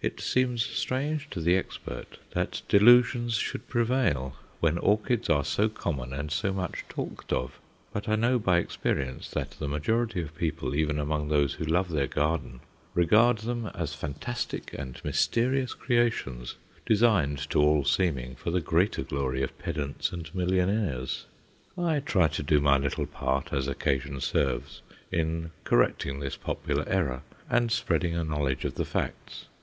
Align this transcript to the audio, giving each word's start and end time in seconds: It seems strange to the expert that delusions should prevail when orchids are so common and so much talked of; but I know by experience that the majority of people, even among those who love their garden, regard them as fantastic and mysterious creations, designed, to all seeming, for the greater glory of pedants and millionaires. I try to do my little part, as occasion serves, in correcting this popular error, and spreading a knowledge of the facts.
It 0.00 0.20
seems 0.20 0.64
strange 0.64 1.28
to 1.28 1.38
the 1.38 1.54
expert 1.54 2.16
that 2.30 2.62
delusions 2.66 3.34
should 3.34 3.68
prevail 3.68 4.34
when 4.58 4.78
orchids 4.78 5.28
are 5.28 5.44
so 5.44 5.68
common 5.68 6.14
and 6.14 6.32
so 6.32 6.50
much 6.50 6.86
talked 6.88 7.30
of; 7.30 7.60
but 7.92 8.08
I 8.08 8.16
know 8.16 8.38
by 8.38 8.56
experience 8.56 9.28
that 9.32 9.50
the 9.50 9.68
majority 9.68 10.22
of 10.22 10.34
people, 10.34 10.74
even 10.74 10.98
among 10.98 11.28
those 11.28 11.52
who 11.52 11.64
love 11.66 11.90
their 11.90 12.06
garden, 12.06 12.60
regard 12.94 13.40
them 13.40 13.66
as 13.74 13.92
fantastic 13.92 14.72
and 14.72 14.98
mysterious 15.04 15.74
creations, 15.74 16.54
designed, 16.86 17.40
to 17.50 17.60
all 17.60 17.84
seeming, 17.84 18.34
for 18.34 18.50
the 18.50 18.62
greater 18.62 19.02
glory 19.02 19.42
of 19.42 19.58
pedants 19.58 20.10
and 20.10 20.34
millionaires. 20.34 21.26
I 21.76 22.00
try 22.00 22.28
to 22.28 22.42
do 22.42 22.62
my 22.62 22.78
little 22.78 23.04
part, 23.04 23.52
as 23.52 23.68
occasion 23.68 24.20
serves, 24.22 24.80
in 25.12 25.50
correcting 25.64 26.20
this 26.20 26.38
popular 26.38 26.88
error, 26.88 27.24
and 27.50 27.70
spreading 27.70 28.16
a 28.16 28.24
knowledge 28.24 28.64
of 28.64 28.76
the 28.76 28.86
facts. 28.86 29.44